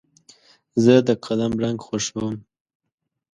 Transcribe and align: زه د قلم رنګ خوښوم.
زه 0.83 0.93
د 1.07 1.09
قلم 1.25 1.53
رنګ 1.63 1.79
خوښوم. 1.87 2.35